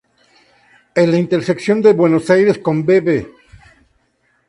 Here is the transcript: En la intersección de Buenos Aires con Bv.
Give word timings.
En 1.01 1.11
la 1.11 1.19
intersección 1.19 1.79
de 1.83 1.93
Buenos 1.93 2.27
Aires 2.31 2.57
con 2.57 2.83
Bv. 2.87 3.27